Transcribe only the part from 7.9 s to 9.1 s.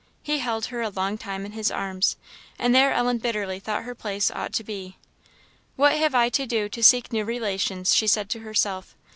she said to herself.